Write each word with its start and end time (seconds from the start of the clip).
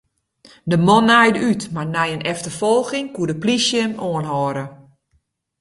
De 0.71 0.77
man 0.87 1.03
naaide 1.09 1.39
út, 1.49 1.61
mar 1.73 1.87
nei 1.95 2.09
in 2.15 2.25
efterfolging 2.33 3.07
koe 3.15 3.25
de 3.29 3.35
polysje 3.41 3.79
him 3.83 3.93
oanhâlde. 4.07 4.65